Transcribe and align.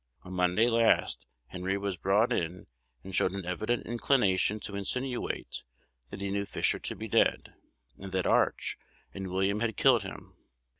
On 0.23 0.33
Monday 0.33 0.65
last, 0.67 1.27
Henry 1.45 1.77
was 1.77 1.95
brought 1.95 2.33
in, 2.33 2.65
and 3.03 3.13
showed 3.13 3.33
an 3.33 3.45
evident 3.45 3.85
inclination 3.85 4.59
to 4.61 4.75
insinuate 4.75 5.61
that 6.09 6.21
he 6.21 6.31
knew 6.31 6.47
Fisher 6.47 6.79
to 6.79 6.95
be 6.95 7.07
dead, 7.07 7.53
and 7.99 8.11
that 8.11 8.25
Arch, 8.25 8.79
and 9.13 9.27
William 9.27 9.59
had 9.59 9.77
killed 9.77 10.01
him. 10.01 10.35